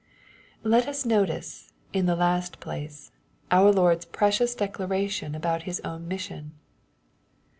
Let 0.63 0.87
us 0.87 1.05
notice, 1.05 1.73
in 1.93 2.07
the 2.07 2.15
last 2.15 2.59
place, 2.59 3.11
our 3.51 3.71
Lord's 3.71 4.05
precious 4.05 4.55
declaration 4.55 5.35
about 5.35 5.61
His 5.69 5.79
own 5.81 6.07
mission. 6.07 6.53